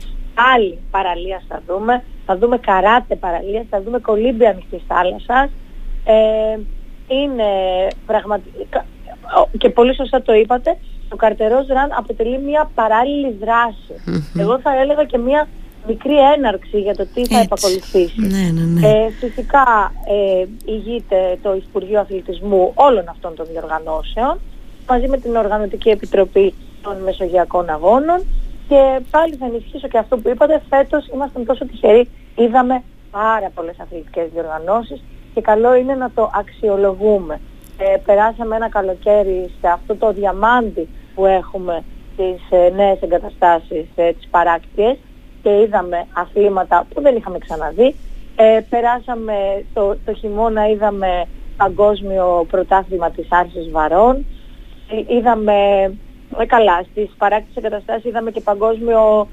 άλλη 0.55 0.77
παραλίας 0.91 1.43
θα 1.47 1.61
δούμε, 1.67 2.03
θα 2.25 2.37
δούμε 2.37 2.57
καράτε 2.57 3.15
παραλίας, 3.15 3.65
θα 3.69 3.81
δούμε 3.81 3.99
κολύμπια 3.99 4.49
ανοιχτής 4.49 4.81
θάλασσας. 4.87 5.49
Ε, 6.05 6.59
είναι 7.07 7.49
πραγματικά, 8.05 8.85
και 9.57 9.69
πολύ 9.69 9.95
σωστά 9.95 10.21
το 10.21 10.33
είπατε, 10.33 10.77
το 11.09 11.15
καρτερός 11.15 11.67
ραν 11.67 11.89
αποτελεί 11.97 12.39
μια 12.39 12.69
παράλληλη 12.75 13.37
Εγώ 14.37 14.59
θα 14.59 14.81
έλεγα 14.81 15.03
και 15.03 15.17
μια 15.17 15.47
μικρή 15.87 16.17
έναρξη 16.35 16.79
για 16.79 16.95
το 16.95 17.07
τι 17.13 17.25
θα 17.25 17.39
επακολουθήσει. 17.39 18.21
Ναι, 18.21 18.51
ναι, 18.53 18.79
ναι. 18.79 18.87
Ε, 18.87 19.09
φυσικά 19.09 19.91
ε, 20.07 20.45
ηγείται 20.65 21.37
το 21.41 21.53
Υπουργείο 21.53 21.99
Αθλητισμού 21.99 22.71
όλων 22.75 23.09
αυτών 23.09 23.35
των 23.35 23.45
διοργανώσεων 23.51 24.39
μαζί 24.87 25.07
με 25.07 25.17
την 25.17 25.35
Οργανωτική 25.35 25.89
Επιτροπή 25.89 26.53
των 26.81 26.97
Μεσογειακών 27.03 27.69
Αγώνων 27.69 28.25
και 28.67 28.99
πάλι 29.11 29.35
θα 29.35 29.45
ενισχύσω 29.45 29.87
και 29.87 29.97
αυτό 29.97 30.17
που 30.17 30.29
είπατε, 30.29 30.61
φέτος 30.69 31.07
ήμασταν 31.13 31.45
τόσο 31.45 31.65
τυχεροί, 31.65 32.09
είδαμε 32.35 32.83
πάρα 33.11 33.51
πολλές 33.55 33.75
αθλητικές 33.79 34.27
διοργανώσεις 34.33 35.03
και 35.33 35.41
καλό 35.41 35.75
είναι 35.75 35.95
να 35.95 36.11
το 36.15 36.31
αξιολογούμε. 36.33 37.39
Ε, 37.77 37.97
περάσαμε 38.05 38.55
ένα 38.55 38.69
καλοκαίρι 38.69 39.51
σε 39.61 39.67
αυτό 39.67 39.95
το 39.95 40.11
διαμάντι 40.13 40.87
που 41.15 41.25
έχουμε 41.25 41.83
τις 42.17 42.41
ε, 42.49 42.69
νέες 42.75 43.01
εγκαταστάσεις, 43.01 43.85
ε, 43.95 44.11
τις 44.11 44.27
παράκτιες 44.31 44.97
και 45.43 45.61
είδαμε 45.61 46.05
αθλήματα 46.13 46.85
που 46.93 47.01
δεν 47.01 47.15
είχαμε 47.15 47.37
ξαναδεί. 47.37 47.95
Ε, 48.35 48.59
περάσαμε 48.69 49.33
το, 49.73 49.97
το 50.05 50.13
χειμώνα, 50.13 50.69
είδαμε 50.69 51.25
παγκόσμιο 51.57 52.45
πρωτάθλημα 52.49 53.11
της 53.11 53.27
Άρσης 53.29 53.71
Βαρών. 53.71 54.25
Ε, 54.91 55.15
είδαμε, 55.15 55.53
ε, 56.37 56.45
καλά, 56.45 56.83
στις 56.91 57.09
παράκτης 57.17 57.55
εγκαταστάσεις 57.55 58.05
είδαμε 58.05 58.31
και 58.31 58.41
παγκόσμιο 58.41 59.27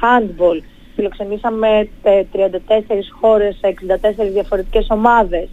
handball. 0.00 0.62
Φιλοξενήσαμε 0.94 1.88
34 2.02 3.10
χώρες, 3.20 3.58
64 3.62 4.30
διαφορετικές 4.32 4.86
ομάδες 4.90 5.48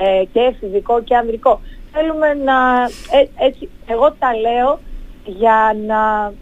ε, 0.00 0.24
και 0.32 0.40
εφηβικό 0.40 1.02
και 1.02 1.16
ανδρικό. 1.16 1.60
Θέλουμε 1.92 2.34
να, 2.34 2.82
ε, 3.18 3.46
έτσι, 3.46 3.68
εγώ 3.86 4.12
τα 4.18 4.36
λέω 4.36 4.78
για 5.24 5.76
να 5.86 6.32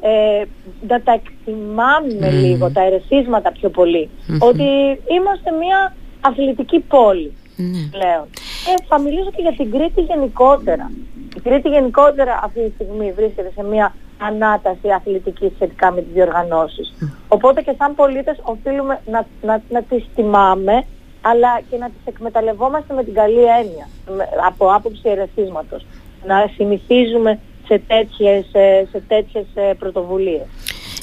ε, 0.00 0.44
να 0.88 1.00
τα 1.02 1.12
εκτιμάμε 1.12 2.30
λίγο, 2.30 2.70
τα 2.70 2.82
ερεθίσματα 2.82 3.52
πιο 3.52 3.68
πολυ 3.68 4.08
Ότι 4.38 4.64
είμαστε 5.16 5.50
μια 5.50 5.94
αθλητική 6.20 6.80
πόλη 6.80 7.32
mm. 7.58 7.62
πλέον. 7.90 8.26
Και 8.64 8.84
θα 8.88 9.00
μιλήσω 9.00 9.30
και 9.30 9.42
για 9.42 9.54
την 9.56 9.70
Κρήτη 9.70 10.00
γενικότερα. 10.00 10.90
Η 11.36 11.40
Κρήτη 11.40 11.68
γενικότερα 11.68 12.40
αυτή 12.44 12.60
τη 12.60 12.70
στιγμή 12.74 13.12
βρίσκεται 13.12 13.50
σε 13.54 13.62
μια 13.62 13.94
ανάταση 14.18 14.90
αθλητική 14.94 15.52
σχετικά 15.54 15.92
με 15.92 16.00
τις 16.02 16.12
διοργανώσεις. 16.12 16.94
Οπότε 17.28 17.62
και 17.62 17.74
σαν 17.78 17.94
πολίτες 17.94 18.36
οφείλουμε 18.42 19.00
να, 19.06 19.26
να, 19.42 19.62
να 19.68 19.82
τις 19.82 20.04
τιμάμε 20.14 20.84
αλλά 21.30 21.60
και 21.70 21.76
να 21.76 21.86
τις 21.86 22.04
εκμεταλλευόμαστε 22.04 22.94
με 22.94 23.04
την 23.04 23.14
καλή 23.14 23.44
έννοια, 23.60 23.88
από 24.46 24.72
άποψη 24.74 25.00
ερεθίσματος. 25.04 25.86
Να 26.26 26.50
συνηθίζουμε 26.56 27.38
σε 27.66 27.80
τέτοιες, 27.86 28.46
ε, 28.52 28.86
σε 28.90 29.02
τέτοιες 29.08 29.46
ε, 29.54 29.74
πρωτοβουλίες. 29.78 30.46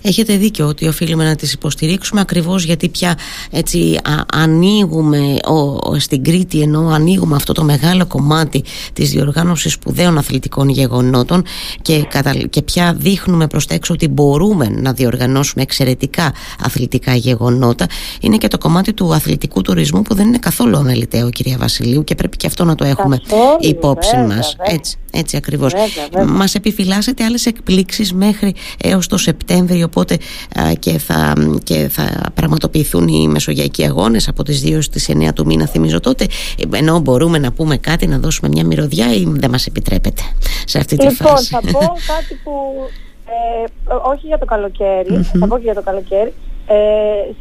Έχετε 0.05 0.37
δίκιο 0.37 0.67
ότι 0.67 0.87
οφείλουμε 0.87 1.23
να 1.23 1.35
τις 1.35 1.53
υποστηρίξουμε 1.53 2.21
ακριβώς 2.21 2.63
γιατί 2.63 2.89
πια 2.89 3.17
έτσι 3.51 3.99
ανοίγουμε 4.33 5.35
ο, 5.45 5.99
στην 5.99 6.23
Κρήτη 6.23 6.61
ενώ 6.61 6.87
ανοίγουμε 6.89 7.35
αυτό 7.35 7.53
το 7.53 7.63
μεγάλο 7.63 8.05
κομμάτι 8.05 8.63
της 8.93 9.09
διοργάνωσης 9.09 9.73
σπουδαίων 9.73 10.17
αθλητικών 10.17 10.69
γεγονότων 10.69 11.43
και, 11.81 12.07
και 12.49 12.61
πια 12.61 12.93
δείχνουμε 12.93 13.47
προς 13.47 13.65
τα 13.65 13.73
έξω 13.73 13.93
ότι 13.93 14.07
μπορούμε 14.07 14.69
να 14.69 14.93
διοργανώσουμε 14.93 15.63
εξαιρετικά 15.63 16.33
αθλητικά 16.59 17.15
γεγονότα 17.15 17.87
είναι 18.19 18.37
και 18.37 18.47
το 18.47 18.57
κομμάτι 18.57 18.93
του 18.93 19.13
αθλητικού 19.13 19.61
τουρισμού 19.61 20.01
που 20.01 20.15
δεν 20.15 20.27
είναι 20.27 20.37
καθόλου 20.37 20.77
αμεληταίο 20.77 21.29
κυρία 21.29 21.57
Βασιλείου 21.57 22.03
και 22.03 22.15
πρέπει 22.15 22.37
και 22.37 22.47
αυτό 22.47 22.63
να 22.63 22.75
το 22.75 22.85
έχουμε 22.85 23.19
υπόψη 23.59 24.17
μας. 24.17 24.55
Έτσι, 24.59 24.97
έτσι 25.11 25.37
ακριβώς. 25.37 25.73
Μας 26.27 26.55
επιφυλάσσετε 26.55 27.23
άλλες 27.23 27.45
εκπλήξεις 27.45 28.13
μέχρι 28.13 28.55
έως 28.83 29.07
το 29.07 29.17
Σεπτέμβριο 29.17 29.87
οπότε 29.93 30.17
και 30.79 30.97
θα, 30.97 31.33
και 31.63 31.87
θα 31.91 32.31
πραγματοποιηθούν 32.33 33.07
οι 33.07 33.27
Μεσογειακοί 33.27 33.85
Αγώνες 33.85 34.27
από 34.27 34.43
τις 34.43 34.63
2 34.65 34.77
στις 34.81 35.09
9 35.13 35.33
του 35.35 35.45
μήνα 35.45 35.67
θυμίζω 35.67 35.99
τότε 35.99 36.25
ενώ 36.73 36.99
μπορούμε 36.99 37.37
να 37.37 37.51
πούμε 37.51 37.77
κάτι 37.77 38.07
να 38.07 38.17
δώσουμε 38.19 38.49
μια 38.49 38.65
μυρωδιά 38.65 39.13
ή 39.13 39.23
δεν 39.27 39.49
μας 39.49 39.65
επιτρέπετε 39.65 40.21
σε 40.65 40.77
αυτή 40.77 40.97
τη 40.97 41.05
λοιπόν, 41.05 41.27
φάση 41.27 41.55
Λοιπόν 41.65 41.81
θα 41.81 41.87
πω 41.87 41.93
κάτι 42.13 42.39
που 42.43 42.51
ε, 43.25 43.93
όχι 44.11 44.27
για 44.27 44.37
το 44.37 44.45
καλοκαιρι 44.45 45.23
θα 45.39 45.47
πω 45.47 45.57
και 45.57 45.63
για 45.63 45.73
το 45.73 45.81
καλοκαίρι 45.81 46.33
ε, 46.67 46.75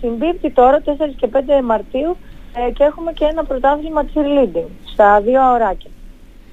συμπίπτει 0.01 0.51
τώρα 0.51 0.83
4 0.85 0.89
και 1.17 1.29
5 1.33 1.37
Μαρτίου 1.65 2.17
ε, 2.55 2.71
και 2.71 2.85
έχουμε 2.85 3.13
και 3.13 3.25
ένα 3.25 3.45
πρωτάθλημα 3.45 4.05
cheerleading 4.15 4.69
στα 4.93 5.21
δύο 5.21 5.53
ωράκια. 5.53 5.91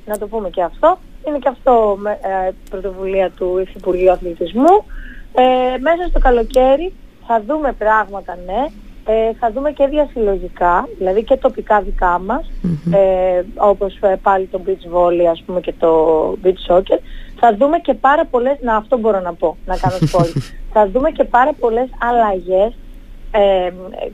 Να 0.06 0.18
το 0.18 0.28
πούμε 0.28 0.50
και 0.50 0.62
αυτό. 0.62 0.98
Είναι 1.28 1.38
και 1.38 1.48
αυτό 1.50 1.98
ε, 2.06 2.52
πρωτοβουλία 2.70 3.30
του 3.30 3.60
Υφυπουργείου 3.68 4.12
Αθλητισμού. 4.12 4.86
Ε, 5.34 5.78
μέσα 5.80 6.08
στο 6.10 6.20
καλοκαίρι 6.20 6.94
θα 7.28 7.44
δούμε 7.48 7.74
πράγματα, 7.74 8.38
ναι. 8.46 8.66
Ε, 9.06 9.34
θα 9.40 9.52
δούμε 9.52 9.72
και 9.72 9.88
διασυλλογικά, 9.88 10.88
δηλαδή 10.98 11.24
και 11.24 11.38
τοπικά 11.38 11.82
δικά 11.82 12.20
μας, 12.20 12.52
ε, 12.92 13.44
όπως 13.56 13.98
ε, 14.02 14.20
πάλι 14.22 14.46
το 14.46 14.62
beach 14.66 14.96
volley 14.96 15.26
ας 15.32 15.44
πούμε 15.46 15.60
και 15.60 15.74
το 15.80 15.92
beach 16.44 16.74
soccer. 16.74 17.00
Θα 17.40 17.56
δούμε 17.56 17.80
και 17.80 17.94
πάρα 17.94 18.26
πολλές, 18.26 18.58
να 18.62 18.76
αυτό 18.76 18.98
μπορώ 18.98 19.20
να 19.20 19.34
πω, 19.34 19.58
να 19.66 19.78
κάνω 19.78 19.96
spoil. 19.96 20.42
θα 20.74 20.88
δούμε 20.88 21.12
και 21.12 21.24
πάρα 21.24 21.54
πολλές 21.54 21.90
αλλαγές 22.00 22.74
ε, 23.32 23.72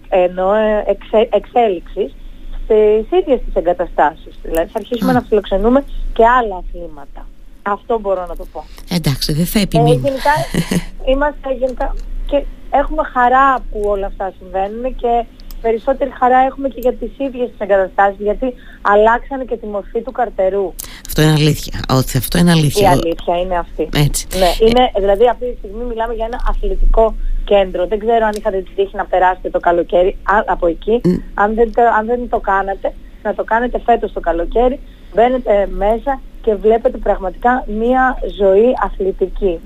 ενώ 0.10 0.54
ε, 0.54 0.84
εξε, 0.88 1.30
εξέλιξης 1.32 2.16
στις 2.64 3.20
ίδιες 3.20 3.40
τις 3.46 3.54
εγκαταστάσεις. 3.54 4.36
Δηλαδή 4.44 4.72
θα 4.72 4.80
αρχίσουμε 4.80 5.12
να 5.12 5.22
φιλοξενούμε 5.22 5.84
και 6.14 6.26
άλλα 6.26 6.56
αθλήματα. 6.56 7.28
Αυτό 7.64 8.00
μπορώ 8.00 8.26
να 8.26 8.36
το 8.36 8.46
πω. 8.52 8.64
Εντάξει, 8.90 9.34
δεν 9.34 9.46
θα 9.46 9.60
επιμείνω. 9.60 9.90
Ε, 9.90 10.10
γενικά, 10.10 10.32
είμαστε 11.06 11.54
γενικά 11.54 11.96
και 12.26 12.44
έχουμε 12.72 13.04
χαρά 13.14 13.60
που 13.72 13.82
όλα 13.86 14.06
αυτά 14.06 14.34
συμβαίνουν 14.40 14.96
και 14.96 15.26
περισσότερη 15.62 16.12
χαρά 16.20 16.40
έχουμε 16.50 16.68
και 16.68 16.80
για 16.80 16.94
τις 16.94 17.12
ίδιες 17.18 17.50
τις 17.50 17.60
εγκαταστάσεις 17.60 18.20
γιατί 18.20 18.54
αλλάξανε 18.82 19.44
και 19.50 19.58
τη 19.58 19.66
μορφή 19.66 20.02
του 20.02 20.12
καρτερού. 20.12 20.74
Αυτό 21.08 21.22
είναι 21.22 21.32
αλήθεια. 21.32 21.80
Ότι 22.00 22.18
αυτό 22.18 22.38
είναι 22.38 22.52
αλήθεια. 22.52 22.90
Η 22.90 22.92
αλήθεια 22.98 23.40
είναι 23.42 23.58
αυτή. 23.58 23.90
Έτσι. 24.08 24.28
Ναι, 24.42 24.68
είναι, 24.68 24.84
δηλαδή 24.98 25.28
αυτή 25.34 25.46
τη 25.52 25.58
στιγμή 25.58 25.84
μιλάμε 25.84 26.14
για 26.14 26.26
ένα 26.26 26.40
αθλητικό 26.50 27.16
κέντρο. 27.46 27.88
Δεν 27.88 28.00
ξέρω 28.00 28.26
αν 28.26 28.34
είχατε 28.38 28.58
τη 28.62 28.72
τύχη 28.76 28.96
να 28.96 29.06
περάσετε 29.06 29.50
το 29.50 29.60
καλοκαίρι 29.60 30.18
από 30.46 30.68
εκεί. 30.68 31.02
Αν, 31.34 31.54
δεν, 31.54 31.72
αν 31.98 32.06
δεν 32.06 32.30
το 32.30 32.40
κάνατε, 32.40 32.94
να 33.24 33.34
το 33.34 33.44
κάνετε 33.44 33.80
φέτος 33.86 34.12
το 34.14 34.20
καλοκαίρι. 34.20 34.80
Μπαίνετε 35.14 35.68
μέσα 35.72 36.22
και 36.46 36.56
βλέπετε 36.56 36.98
πραγματικά 36.98 37.64
μία 37.68 38.18
ζωή 38.38 38.74
αθλητική. 38.84 39.60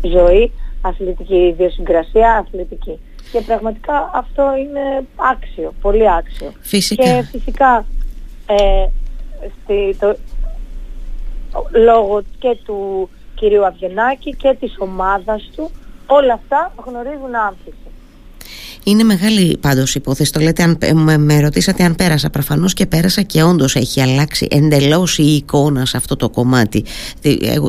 Τη 0.00 0.08
ζωή 0.08 0.52
αθλητική, 0.80 1.36
ιδιοσυγκρασία 1.36 2.32
αθλητική. 2.32 2.98
Και 3.32 3.40
πραγματικά 3.40 4.10
αυτό 4.14 4.42
είναι 4.56 5.06
άξιο, 5.16 5.72
πολύ 5.80 6.10
άξιο. 6.10 6.52
Φυσικά. 6.60 7.02
Και 7.04 7.22
φυσικά 7.30 7.86
ε, 8.46 8.86
στη, 9.62 9.96
το, 9.98 10.16
λόγω 11.72 12.22
και 12.38 12.58
του 12.64 13.08
κυρίου 13.34 13.66
Αυγενάκη 13.66 14.34
και 14.34 14.56
της 14.60 14.74
ομάδας 14.78 15.50
του 15.56 15.70
όλα 16.06 16.32
αυτά 16.34 16.72
γνωρίζουν 16.86 17.34
άμφιση. 17.34 17.91
Είναι 18.84 19.02
μεγάλη 19.02 19.56
πάντως 19.60 19.94
υπόθεση. 19.94 20.32
Το 20.32 20.40
λέτε, 20.40 20.62
αν, 20.62 20.78
με, 20.92 21.18
με 21.18 21.40
ρωτήσατε 21.40 21.84
αν 21.84 21.94
πέρασα. 21.94 22.30
Προφανώς 22.30 22.74
και 22.74 22.86
πέρασα 22.86 23.22
και 23.22 23.42
όντως 23.42 23.76
έχει 23.76 24.00
αλλάξει 24.00 24.46
εντελώς 24.50 25.18
η 25.18 25.34
εικόνα 25.34 25.86
σε 25.86 25.96
αυτό 25.96 26.16
το 26.16 26.30
κομμάτι 26.30 26.84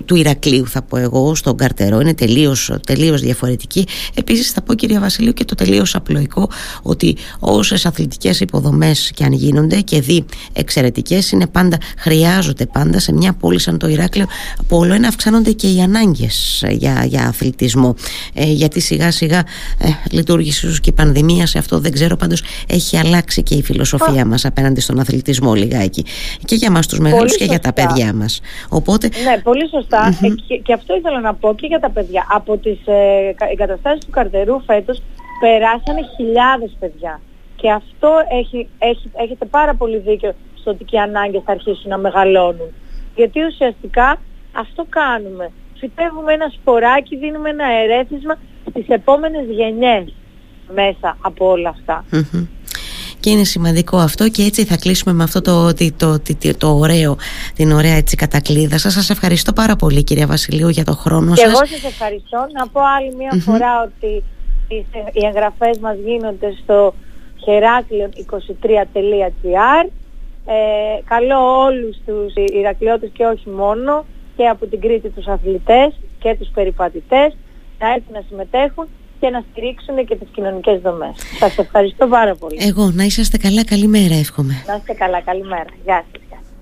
του 0.06 0.16
Ηρακλείου, 0.16 0.68
θα 0.68 0.82
πω 0.82 0.98
εγώ, 0.98 1.36
στον 1.36 1.58
Καρτερό. 1.58 2.00
Είναι 2.00 2.14
τελείως 2.14 2.72
τελείως 2.86 3.22
διαφορετική. 3.22 3.88
Επίσης, 4.14 4.52
θα 4.52 4.62
πω, 4.62 4.74
κυρία 4.74 5.00
Βασιλείου, 5.00 5.34
και 5.34 5.46
το 5.46 5.56
τελείως 5.56 5.96
απλοϊκό 5.96 6.50
ότι 6.82 7.16
όσες 7.40 7.86
αθλητικές 7.86 8.40
υποδομές 8.40 9.12
και 9.16 9.24
αν 9.24 9.34
γίνονται 9.34 9.82
και 9.82 10.02
δει 10.02 10.26
εξαιρετικές, 10.54 11.32
είναι 11.32 11.48
πάντα, 11.48 11.78
χρειάζονται 11.98 12.66
πάντα 12.66 13.00
σε 13.00 13.14
μια 13.14 13.34
πόλη 13.34 13.60
σαν 13.60 13.78
το 13.78 13.88
Ηράκλειο 13.88 14.26
που 14.68 14.78
όλο 14.78 14.94
ένα 14.94 15.08
αυξάνονται 15.08 15.52
και 15.52 15.68
οι 15.68 15.82
ανάγκες 15.82 16.64
για, 16.70 17.06
για 17.06 17.28
αθλητισμό. 17.28 17.96
Ε, 18.34 18.52
γιατί 18.52 18.80
σιγά 18.80 19.12
σιγά 19.12 19.40
ε, 19.78 19.88
λειτουργήσε 20.12 20.76
και 20.82 20.90
η 20.90 20.94
πανδημία 21.04 21.46
σε 21.46 21.58
αυτό 21.58 21.80
δεν 21.80 21.92
ξέρω 21.92 22.16
πάντως 22.16 22.44
έχει 22.70 22.98
αλλάξει 22.98 23.44
και 23.44 23.56
η 23.56 23.64
φιλοσοφία 23.64 24.26
μας 24.26 24.46
απέναντι 24.46 24.82
στον 24.82 25.00
αθλητισμό 25.00 25.54
λιγάκι. 25.54 26.06
Και 26.46 26.56
για 26.56 26.72
μας 26.72 26.88
τους 26.88 27.00
μεγάλους 27.00 27.38
και 27.38 27.46
για 27.46 27.60
τα 27.60 27.74
παιδιά 27.74 28.14
μας. 28.14 28.42
Οπότε... 28.70 29.10
Ναι, 29.24 29.42
πολύ 29.42 29.70
ε, 30.52 30.58
και, 30.64 30.74
αυτό 30.74 30.96
ήθελα 30.96 31.20
να 31.20 31.34
πω 31.34 31.56
και 31.56 31.68
για 31.68 31.80
τα 31.80 31.90
παιδιά. 31.90 32.26
Από 32.30 32.58
τις 32.58 32.80
ε, 32.86 33.36
εγκαταστάσεις 33.52 34.06
του 34.06 34.12
Καρτερού 34.12 34.62
φέτος 34.62 35.02
περάσανε 35.40 36.02
χιλιάδες 36.16 36.76
παιδιά. 36.80 37.22
Και 37.56 37.72
αυτό 37.72 38.10
έχει, 38.40 38.68
έχει, 38.78 39.12
έχετε 39.24 39.46
πάρα 39.46 39.74
πολύ 39.76 39.98
δίκιο 39.98 40.34
ότι 40.64 40.84
και 40.84 40.96
οι 40.96 41.00
ανάγκες 41.00 41.42
θα 41.46 41.52
αρχίσουν 41.52 41.90
να 41.90 41.98
μεγαλώνουν. 41.98 42.70
Γιατί 43.16 43.40
ουσιαστικά 43.44 44.18
αυτό 44.52 44.86
κάνουμε. 44.90 45.52
Φυτεύουμε 45.80 46.34
ένα 46.34 46.52
σποράκι, 46.56 47.18
δίνουμε 47.18 47.50
ένα 47.50 47.66
ερέθισμα 47.82 48.36
στις 48.70 48.88
επόμενες 48.88 49.46
γενιές 49.50 50.14
μέσα 50.74 51.18
από 51.22 51.50
όλα 51.50 51.76
Και 53.20 53.30
είναι 53.30 53.44
σημαντικό 53.44 53.98
αυτό 53.98 54.30
και 54.30 54.44
έτσι 54.44 54.66
θα 54.66 54.78
κλείσουμε 54.78 55.14
με 55.14 55.24
αυτό 55.24 55.42
το, 55.42 55.74
το, 55.74 55.92
το, 55.98 56.20
το 56.58 56.68
ωραίο, 56.68 57.18
την 57.56 57.72
ωραία 57.72 57.96
έτσι 57.96 58.16
κατακλείδα 58.16 58.78
σας. 58.78 58.94
Σας 58.94 59.10
ευχαριστώ 59.10 59.54
πάρα 59.54 59.76
πολύ 59.76 60.04
κυρία 60.04 60.28
Βασιλείου 60.28 60.70
για 60.70 60.84
το 60.84 60.94
χρόνο 60.94 61.34
και 61.34 61.42
σας. 61.42 61.52
εγώ 61.52 61.66
σας 61.66 61.84
ευχαριστώ. 61.84 62.46
Να 62.60 62.68
πω 62.68 62.82
άλλη 62.98 63.16
μια 63.16 63.32
φορά 63.40 63.84
ότι 63.84 64.24
οι 65.14 65.26
εγγραφές 65.26 65.78
μας 65.78 65.96
γίνονται 66.06 66.54
στο 66.64 66.94
heraklon23.gr 67.46 69.86
ε, 70.46 70.54
Καλώ 71.06 71.64
όλους 71.66 71.98
τους 72.06 72.34
Ηρακλειώτες 72.54 73.10
και 73.14 73.26
όχι 73.26 73.50
μόνο 73.50 74.06
και 74.36 74.48
από 74.48 74.66
την 74.66 74.82
Κρήτη 74.82 75.10
τους 75.10 75.28
αθλητές 75.28 75.94
και 76.20 76.36
τους 76.40 76.50
περιπατητές 76.54 77.36
να 77.80 77.88
έρθουν 77.94 78.14
να 78.14 78.24
συμμετέχουν 78.28 78.88
και 79.24 79.30
να 79.30 79.44
στηρίξουν 79.52 80.06
και 80.06 80.16
τις 80.16 80.28
κοινωνικές 80.34 80.82
δομές. 80.82 81.16
Σας 81.40 81.58
ευχαριστώ 81.58 82.08
πάρα 82.08 82.36
πολύ. 82.36 82.58
Εγώ, 82.60 82.92
να 82.92 83.04
είσαστε 83.04 83.38
καλά, 83.38 83.66
καλημέρα 83.66 84.16
εύχομαι. 84.16 84.64
Να 84.68 84.76
είστε 84.76 84.94
καλά, 84.94 85.22
καλημέρα. 85.22 85.72
Γεια 85.86 86.06
σας. 86.12 86.33